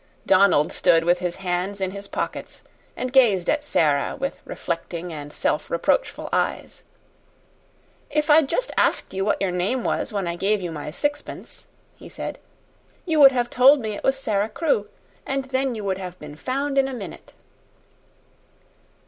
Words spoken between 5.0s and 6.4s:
and self reproachful